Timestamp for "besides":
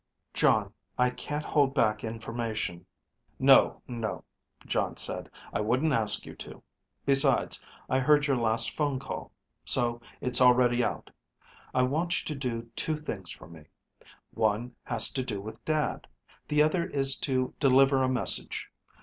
7.05-7.61